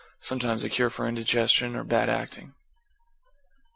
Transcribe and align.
Sometimes 0.19 0.63
a 0.63 0.69
cure 0.69 0.89
for 0.89 1.07
indigestion 1.07 1.75
or 1.75 1.83
bad 1.83 2.09
acting. 2.09 2.55